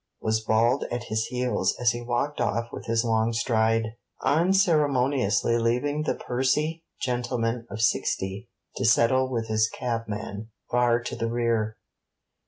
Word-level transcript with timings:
was 0.19 0.43
bawled 0.43 0.83
at 0.89 1.03
his 1.03 1.25
heels 1.27 1.75
as 1.79 1.91
he 1.91 2.01
walked 2.01 2.41
off 2.41 2.69
with 2.71 2.87
his 2.87 3.05
long 3.05 3.31
stride, 3.31 3.89
unceremoniously 4.23 5.59
leaving 5.59 6.01
the 6.01 6.15
pursy 6.15 6.83
gentleman 6.99 7.67
of 7.69 7.83
sixty 7.83 8.49
to 8.75 8.83
settle 8.83 9.29
with 9.29 9.47
his 9.47 9.69
cabman 9.69 10.49
far 10.71 10.99
to 10.99 11.15
the 11.15 11.29
rear. 11.29 11.77